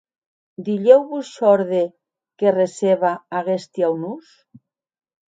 [0.69, 1.81] Dilhèu vos shòrde
[2.41, 3.11] que receba
[3.41, 4.29] aguesti aunors?